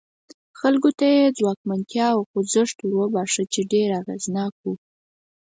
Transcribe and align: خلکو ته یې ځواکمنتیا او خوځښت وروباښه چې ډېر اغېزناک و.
خلکو 0.59 0.89
ته 0.99 1.05
یې 1.15 1.33
ځواکمنتیا 1.37 2.07
او 2.15 2.21
خوځښت 2.29 2.77
وروباښه 2.83 3.43
چې 3.53 3.61
ډېر 3.73 3.89
اغېزناک 4.01 4.53
و. 4.61 4.65